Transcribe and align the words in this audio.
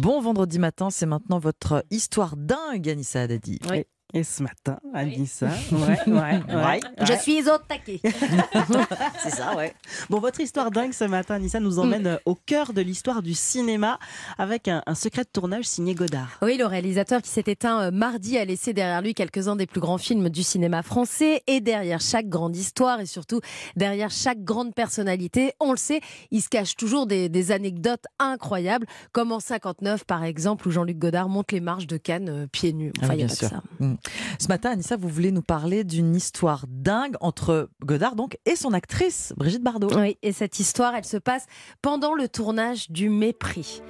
Bon 0.00 0.20
vendredi 0.20 0.58
matin, 0.58 0.90
c'est 0.90 1.06
maintenant 1.06 1.38
votre 1.38 1.84
histoire 1.90 2.36
dingue, 2.36 2.88
Anissa 2.88 3.22
Haddadi. 3.22 3.58
Oui. 3.70 3.84
Et 4.12 4.24
ce 4.24 4.42
matin, 4.42 4.78
Anissa, 4.92 5.48
ouais, 5.72 5.98
ouais, 6.06 6.40
ouais, 6.48 6.80
Je 7.02 7.12
suis 7.20 7.42
au 7.48 7.58
taquet. 7.58 8.00
c'est 9.22 9.30
ça, 9.30 9.56
ouais. 9.56 9.74
Bon, 10.08 10.18
votre 10.18 10.40
histoire 10.40 10.70
dingue 10.70 10.92
ce 10.92 11.04
matin, 11.04 11.36
Anissa, 11.36 11.60
nous 11.60 11.78
emmène 11.78 12.06
euh, 12.06 12.16
au 12.24 12.34
cœur 12.34 12.72
de 12.72 12.80
l'histoire 12.80 13.22
du 13.22 13.34
cinéma 13.34 13.98
avec 14.36 14.66
un, 14.68 14.82
un 14.86 14.94
secret 14.94 15.22
de 15.22 15.28
tournage 15.32 15.64
signé 15.64 15.94
Godard. 15.94 16.38
Oui, 16.42 16.56
le 16.56 16.66
réalisateur 16.66 17.22
qui 17.22 17.30
s'est 17.30 17.44
éteint 17.46 17.80
euh, 17.82 17.90
mardi 17.92 18.36
a 18.36 18.44
laissé 18.44 18.72
derrière 18.72 19.00
lui 19.00 19.14
quelques-uns 19.14 19.56
des 19.56 19.66
plus 19.66 19.80
grands 19.80 19.98
films 19.98 20.28
du 20.28 20.42
cinéma 20.42 20.82
français. 20.82 21.42
Et 21.46 21.60
derrière 21.60 22.00
chaque 22.00 22.28
grande 22.28 22.56
histoire 22.56 23.00
et 23.00 23.06
surtout 23.06 23.40
derrière 23.76 24.10
chaque 24.10 24.42
grande 24.42 24.74
personnalité, 24.74 25.52
on 25.60 25.70
le 25.70 25.76
sait, 25.78 26.00
il 26.30 26.42
se 26.42 26.48
cache 26.48 26.74
toujours 26.76 27.06
des, 27.06 27.28
des 27.28 27.52
anecdotes 27.52 28.04
incroyables, 28.18 28.86
comme 29.12 29.30
en 29.32 29.40
59 29.40 30.04
par 30.04 30.24
exemple, 30.24 30.66
où 30.66 30.70
Jean-Luc 30.70 30.98
Godard 30.98 31.28
monte 31.28 31.52
les 31.52 31.60
marches 31.60 31.86
de 31.86 31.96
Cannes 31.96 32.28
euh, 32.28 32.46
pieds 32.46 32.72
nus. 32.72 32.92
Enfin, 32.98 33.08
Ah 33.12 33.14
oui, 33.14 33.18
il 33.18 33.20
y 33.20 33.24
a 33.24 33.26
bien 33.26 33.36
pas 33.36 33.40
que 33.40 33.54
ça. 33.54 33.62
Mm. 33.78 33.94
Ce 34.38 34.48
matin, 34.48 34.70
Anissa, 34.70 34.96
vous 34.96 35.08
voulez 35.08 35.32
nous 35.32 35.42
parler 35.42 35.84
d'une 35.84 36.14
histoire 36.14 36.64
dingue 36.68 37.16
entre 37.20 37.70
Godard 37.84 38.16
donc 38.16 38.38
et 38.46 38.56
son 38.56 38.72
actrice 38.72 39.32
Brigitte 39.36 39.62
Bardot. 39.62 39.90
Oui, 39.96 40.16
et 40.22 40.32
cette 40.32 40.60
histoire, 40.60 40.94
elle 40.94 41.04
se 41.04 41.16
passe 41.16 41.46
pendant 41.82 42.14
le 42.14 42.28
tournage 42.28 42.90
du 42.90 43.08
Mépris. 43.08 43.82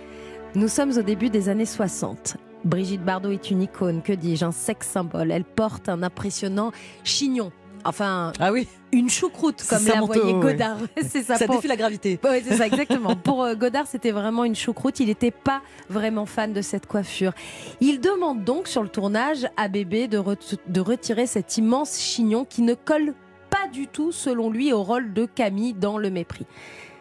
Nous 0.54 0.68
sommes 0.68 0.91
au 0.98 1.02
début 1.02 1.30
des 1.30 1.48
années 1.48 1.66
60. 1.66 2.37
Brigitte 2.65 3.04
Bardot 3.04 3.30
est 3.30 3.51
une 3.51 3.62
icône, 3.62 4.02
que 4.02 4.12
dis-je, 4.12 4.45
un 4.45 4.52
sex 4.52 4.87
symbole. 4.87 5.30
Elle 5.30 5.45
porte 5.45 5.88
un 5.88 6.02
impressionnant 6.02 6.73
chignon. 7.04 7.52
Enfin, 7.84 8.33
Ah 8.39 8.52
oui, 8.52 8.69
une 8.93 9.09
choucroute, 9.09 9.65
comme 9.69 9.87
la 9.87 10.02
ouais. 10.05 10.33
Godard. 10.41 10.77
C'est 11.02 11.23
ça. 11.23 11.37
ça 11.37 11.47
pour- 11.47 11.57
défie 11.57 11.69
la 11.69 11.77
gravité. 11.77 12.19
oui, 12.25 12.43
c'est 12.45 12.57
ça, 12.57 12.66
exactement. 12.66 13.15
Pour 13.23 13.43
euh, 13.45 13.55
Godard, 13.55 13.87
c'était 13.87 14.11
vraiment 14.11 14.45
une 14.45 14.55
choucroute. 14.55 15.01
Il 15.01 15.07
n'était 15.07 15.30
pas 15.30 15.62
vraiment 15.88 16.27
fan 16.27 16.52
de 16.52 16.61
cette 16.62 16.87
coiffure. 16.87 17.33
Il 17.80 18.01
demande 18.01 18.45
donc 18.45 18.69
sur 18.69 18.83
le 18.83 18.88
tournage 18.88 19.47
à 19.57 19.69
Bébé 19.69 20.09
de, 20.09 20.23
de 20.69 20.80
retirer 20.80 21.27
cet 21.27 21.57
immense 21.57 21.99
chignon 21.99 22.45
qui 22.45 22.63
ne 22.63 22.74
colle 22.74 23.15
pas 23.49 23.69
du 23.73 23.87
tout, 23.87 24.13
selon 24.13 24.51
lui, 24.51 24.73
au 24.73 24.82
rôle 24.82 25.13
de 25.13 25.24
Camille 25.26 25.74
dans 25.74 25.97
Le 25.99 26.10
Mépris. 26.10 26.47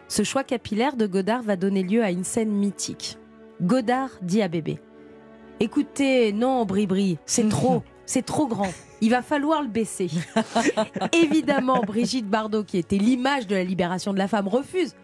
Ce 0.07 0.23
choix 0.23 0.43
capillaire 0.43 0.95
de 0.95 1.05
Godard 1.07 1.43
va 1.43 1.55
donner 1.55 1.83
lieu 1.83 2.03
à 2.03 2.09
une 2.11 2.23
scène 2.23 2.49
mythique. 2.51 3.17
Godard 3.61 4.09
dit 4.21 4.41
à 4.41 4.47
Bébé 4.47 4.79
Écoutez, 5.59 6.31
non, 6.31 6.65
Bribri, 6.65 7.17
c'est 7.25 7.47
trop, 7.49 7.83
c'est 8.09 8.25
trop 8.25 8.47
grand. 8.47 8.73
Il 9.01 9.11
va 9.11 9.21
falloir 9.21 9.61
le 9.61 9.67
baisser. 9.67 10.09
Évidemment, 11.13 11.83
Brigitte 11.85 12.27
Bardot, 12.27 12.63
qui 12.63 12.79
était 12.79 12.97
l'image 12.97 13.45
de 13.45 13.55
la 13.55 13.63
libération 13.63 14.13
de 14.13 14.17
la 14.17 14.27
femme, 14.27 14.47
refuse. 14.47 14.95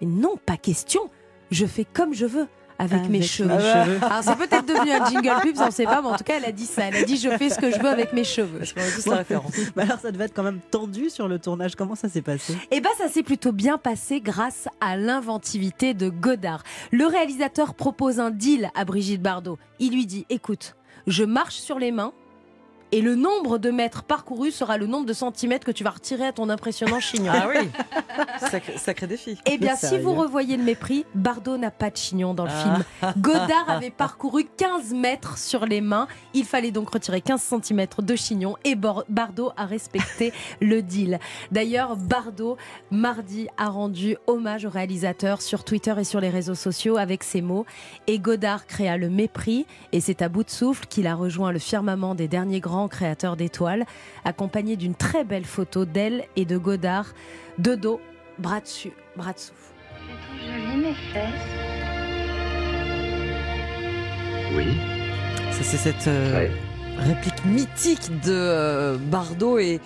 Mais 0.00 0.06
non, 0.06 0.36
pas 0.46 0.56
question. 0.56 1.10
Je 1.50 1.66
fais 1.66 1.84
comme 1.84 2.14
je 2.14 2.24
veux. 2.24 2.46
Avec, 2.78 3.08
mes 3.10 3.22
cheveux. 3.22 3.58
cheveux. 3.58 3.98
Alors 4.02 4.22
c'est 4.22 4.36
peut-être 4.36 4.66
devenu 4.66 4.90
un 4.90 5.06
jingle 5.06 5.40
pub, 5.40 5.56
on 5.58 5.70
sait 5.70 5.84
pas, 5.84 6.02
mais 6.02 6.08
en 6.08 6.16
tout 6.16 6.24
cas 6.24 6.34
elle 6.36 6.44
a 6.44 6.52
dit 6.52 6.66
ça. 6.66 6.88
Elle 6.88 6.96
a 6.96 7.04
dit 7.04 7.16
je 7.16 7.30
fais 7.30 7.48
ce 7.48 7.58
que 7.58 7.70
je 7.70 7.78
veux 7.78 7.88
avec 7.88 8.12
mes 8.12 8.24
cheveux. 8.24 8.60
Tous 8.94 9.06
la 9.06 9.16
référence. 9.16 9.52
Mais 9.76 9.84
alors, 9.84 9.98
ça 9.98 10.12
devait 10.12 10.24
être 10.24 10.34
quand 10.34 10.42
même 10.42 10.60
tendu 10.70 11.08
sur 11.08 11.26
le 11.26 11.38
tournage. 11.38 11.74
Comment 11.74 11.94
ça 11.94 12.10
s'est 12.10 12.20
passé? 12.20 12.54
Eh 12.70 12.82
ben 12.82 12.90
ça 12.98 13.08
s'est 13.08 13.22
plutôt 13.22 13.52
bien 13.52 13.78
passé 13.78 14.20
grâce 14.20 14.68
à 14.80 14.98
l'inventivité 14.98 15.94
de 15.94 16.10
Godard. 16.10 16.64
Le 16.90 17.06
réalisateur 17.06 17.74
propose 17.74 18.20
un 18.20 18.30
deal 18.30 18.70
à 18.74 18.84
Brigitte 18.84 19.22
Bardot. 19.22 19.58
Il 19.78 19.94
lui 19.94 20.04
dit 20.04 20.26
écoute, 20.28 20.76
je 21.06 21.24
marche 21.24 21.54
sur 21.54 21.78
les 21.78 21.92
mains 21.92 22.12
et 22.92 23.00
le 23.02 23.14
nombre 23.14 23.58
de 23.58 23.70
mètres 23.70 24.02
parcourus 24.02 24.52
sera 24.54 24.78
le 24.78 24.86
nombre 24.86 25.06
de 25.06 25.12
centimètres 25.12 25.66
que 25.66 25.72
tu 25.72 25.84
vas 25.84 25.90
retirer 25.90 26.26
à 26.26 26.32
ton 26.32 26.48
impressionnant 26.48 27.00
chignon. 27.00 27.32
Ah 27.34 27.48
oui, 27.48 27.68
sacré, 28.50 28.78
sacré 28.78 29.06
défi. 29.06 29.38
Eh 29.46 29.58
bien, 29.58 29.76
si 29.76 29.98
vous 29.98 30.14
revoyez 30.14 30.56
le 30.56 30.62
mépris, 30.62 31.04
Bardot 31.14 31.56
n'a 31.56 31.70
pas 31.70 31.90
de 31.90 31.96
chignon 31.96 32.34
dans 32.34 32.44
le 32.44 32.50
Ah. 32.52 32.62
film. 32.62 33.12
Godard 33.18 33.68
avait 33.68 33.90
parcouru 33.90 34.46
15 34.56 34.92
mètres 34.94 35.38
sur 35.38 35.66
les 35.66 35.80
mains. 35.80 36.06
Il 36.34 36.44
fallait 36.44 36.70
donc 36.70 36.90
retirer 36.90 37.20
15 37.20 37.40
cm 37.62 37.86
de 37.98 38.16
chignon 38.16 38.56
et 38.64 38.74
Bardot 38.76 39.50
a 39.56 39.66
respecté 39.66 40.32
le 40.60 40.82
deal. 40.82 41.18
D'ailleurs, 41.50 41.96
Bardot, 41.96 42.56
mardi, 42.90 43.48
a 43.58 43.68
rendu 43.68 44.16
hommage 44.26 44.64
au 44.64 44.70
réalisateur 44.70 45.42
sur 45.42 45.64
Twitter 45.64 45.94
et 45.98 46.04
sur 46.04 46.20
les 46.20 46.30
réseaux 46.30 46.54
sociaux 46.54 46.96
avec 46.96 47.24
ces 47.24 47.42
mots. 47.42 47.66
Et 48.06 48.18
Godard 48.18 48.66
créa 48.66 48.96
le 48.96 49.08
mépris 49.10 49.66
et 49.92 50.00
c'est 50.00 50.22
à 50.22 50.28
bout 50.28 50.44
de 50.44 50.50
souffle 50.50 50.86
qu'il 50.86 51.06
a 51.06 51.14
rejoint 51.14 51.52
le 51.52 51.58
firmament 51.58 52.14
des 52.14 52.28
derniers 52.28 52.60
grands 52.60 52.75
créateurs 52.88 53.36
d'étoiles, 53.36 53.84
accompagné 54.24 54.76
d'une 54.76 54.94
très 54.94 55.24
belle 55.24 55.44
photo 55.44 55.84
d'elle 55.84 56.24
et 56.36 56.44
de 56.44 56.56
Godard, 56.58 57.06
de 57.58 57.74
dos, 57.74 58.00
bras 58.38 58.60
dessus, 58.60 58.92
bras 59.16 59.32
dessous. 59.32 59.52
Mes 60.76 60.94
fesses. 61.12 61.24
Oui. 64.54 64.66
Ça, 65.52 65.62
C'est 65.62 65.76
cette 65.76 66.06
euh, 66.08 66.38
Ouais. 66.40 66.50
réplique 66.98 67.44
mythique 67.44 68.10
de 68.24 68.32
euh, 68.32 68.96
Bardot 68.98 69.58
et, 69.58 69.80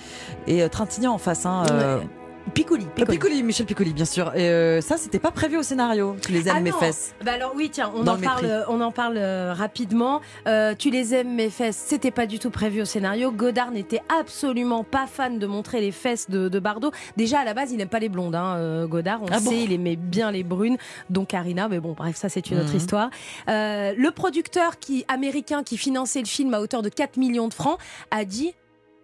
et 0.47 0.63
euh, 0.63 0.69
Trintignant 0.69 1.15
en 1.15 1.19
face. 1.19 1.47
Hein, 1.47 1.65
euh, 1.71 1.99
Ouais. 1.99 2.07
Piccoli, 2.55 2.87
Euh, 2.99 3.05
Piccoli, 3.05 3.43
Michel 3.43 3.67
Piccoli, 3.67 3.93
bien 3.93 4.05
sûr. 4.05 4.35
Et 4.35 4.49
euh, 4.49 4.81
ça, 4.81 4.97
c'était 4.97 5.19
pas 5.19 5.31
prévu 5.31 5.57
au 5.57 5.63
scénario. 5.63 6.17
Tu 6.25 6.33
les 6.33 6.49
aimes, 6.49 6.55
Ah 6.57 6.61
mes 6.61 6.71
non. 6.71 6.79
fesses. 6.79 7.15
Bah 7.25 7.33
alors 7.35 7.53
oui, 7.55 7.71
tiens, 7.71 7.93
on 7.95 8.03
Dans 8.03 8.13
en 8.13 8.17
le 8.17 8.23
parle, 8.23 8.65
on 8.69 8.81
en 8.81 8.91
parle 8.91 9.17
euh, 9.19 9.53
rapidement. 9.55 10.21
Euh, 10.49 10.75
tu 10.77 10.91
les 10.91 11.15
aimes 11.15 11.35
mes 11.35 11.49
fesses, 11.51 11.77
c'était 11.77 12.11
pas 12.11 12.27
du 12.27 12.39
tout 12.39 12.51
prévu 12.51 12.81
au 12.83 12.85
scénario. 12.85 13.31
Godard 13.31 13.71
n'était 13.71 14.01
absolument 14.21 14.85
pas 14.85 15.07
fan 15.07 15.39
de 15.39 15.47
montrer 15.47 15.81
les 15.81 15.93
fesses 15.93 16.29
de, 16.29 16.49
de 16.49 16.59
Bardot. 16.59 16.91
Déjà 17.17 17.41
à 17.41 17.45
la 17.45 17.55
base, 17.55 17.71
il 17.73 17.77
n'aime 17.79 17.89
pas 17.89 18.01
les 18.01 18.09
blondes. 18.09 18.35
Hein, 18.35 18.57
euh, 18.57 18.87
Godard, 18.87 19.21
on 19.23 19.27
Ah 19.31 19.39
sait, 19.39 19.63
il 19.65 19.73
aimait 19.73 19.97
bien 19.97 20.31
les 20.33 20.43
brunes, 20.43 20.77
dont 21.09 21.25
Karina. 21.25 21.69
Mais 21.69 21.79
bon, 21.79 21.93
bref, 21.93 22.17
ça 22.17 22.29
c'est 22.29 22.51
une 22.51 22.59
autre 22.59 22.71
Mhm. 22.71 22.77
histoire. 22.77 23.11
Euh, 23.49 23.93
le 23.97 24.11
producteur 24.11 24.79
qui 24.79 25.05
américain 25.09 25.63
qui 25.63 25.77
finançait 25.77 26.21
le 26.21 26.27
film 26.27 26.53
à 26.55 26.61
hauteur 26.61 26.83
de 26.83 26.89
4 26.89 27.17
millions 27.17 27.49
de 27.49 27.55
francs 27.55 27.79
a 28.11 28.25
dit. 28.25 28.55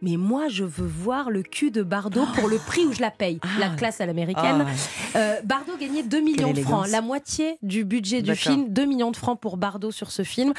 Mais 0.02 0.16
moi, 0.16 0.48
je 0.48 0.62
veux 0.64 0.86
voir 0.86 1.30
le 1.30 1.42
cul 1.42 1.70
de 1.70 1.82
Bardot 1.82 2.26
pour 2.34 2.48
le 2.48 2.58
prix 2.58 2.84
où 2.84 2.92
je 2.92 3.00
la 3.00 3.10
paye. 3.10 3.38
Ah. 3.42 3.46
La 3.58 3.68
classe 3.70 4.00
à 4.00 4.06
l'américaine. 4.06 4.44
Ah, 4.60 4.64
ouais. 4.64 4.72
Euh, 5.16 5.40
Bardot 5.44 5.76
gagnait 5.80 6.02
2 6.02 6.20
millions 6.20 6.52
de 6.52 6.60
francs, 6.60 6.86
la 6.88 7.00
moitié 7.00 7.58
du 7.62 7.84
budget 7.84 8.20
du 8.22 8.34
film, 8.34 8.68
2 8.68 8.84
millions 8.84 9.10
de 9.10 9.16
francs 9.16 9.40
pour 9.40 9.56
Bardot 9.56 9.90
sur 9.90 10.10
ce 10.10 10.22
film. 10.22 10.52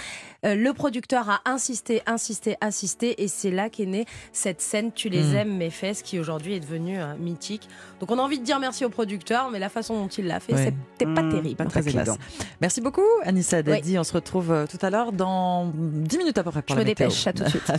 Euh, 0.46 0.56
le 0.56 0.74
producteur 0.74 1.30
a 1.30 1.42
insisté, 1.46 2.02
insisté, 2.08 2.56
insisté, 2.62 3.22
et 3.24 3.28
c'est 3.28 3.52
là 3.52 3.70
qu'est 3.70 3.86
née 3.86 4.06
cette 4.32 4.62
scène 4.62 4.92
Tu 4.94 5.10
les 5.10 5.22
Mm. 5.24 5.36
aimes, 5.36 5.58
mes 5.58 5.70
fesses, 5.70 6.02
qui 6.02 6.20
aujourd'hui 6.20 6.54
est 6.56 6.60
devenue 6.60 7.00
euh, 7.00 7.16
mythique. 7.20 7.68
Donc 8.00 8.12
on 8.12 8.18
a 8.18 8.22
envie 8.22 8.40
de 8.40 8.44
dire 8.44 8.60
merci 8.60 8.86
au 8.86 8.90
producteur, 8.90 9.50
mais 9.52 9.60
la 9.60 9.70
façon 9.70 9.96
dont 10.00 10.08
il 10.08 10.26
l'a 10.28 10.40
fait, 10.40 10.54
Ouais. 10.54 10.74
c'était 11.00 11.14
pas 11.14 11.22
Mmh, 11.22 11.30
terrible. 11.32 11.56
pas 11.56 11.66
très 11.66 11.84
classe. 11.84 12.10
Merci 12.62 12.82
beaucoup, 12.82 13.02
Anissa 13.24 13.62
Dadi. 13.62 14.00
On 14.00 14.04
se 14.04 14.14
retrouve 14.14 14.66
tout 14.70 14.84
à 14.84 14.90
l'heure 14.90 15.12
dans 15.12 15.72
10 15.76 16.18
minutes 16.18 16.38
à 16.38 16.44
peu 16.44 16.52
près 16.52 16.62
pour 16.62 16.76
Je 16.76 16.80
la 16.80 16.84
me 16.86 16.90
météo. 16.90 17.08
dépêche, 17.08 17.28
à 17.28 17.34
tout 17.34 17.44
de 17.44 17.50
suite. 17.50 17.64